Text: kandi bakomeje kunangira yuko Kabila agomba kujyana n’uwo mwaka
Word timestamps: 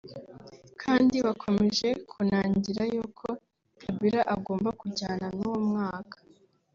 kandi 0.81 1.15
bakomeje 1.25 1.89
kunangira 2.11 2.81
yuko 2.93 3.27
Kabila 3.81 4.21
agomba 4.35 4.69
kujyana 4.79 5.27
n’uwo 5.37 5.59
mwaka 5.69 6.17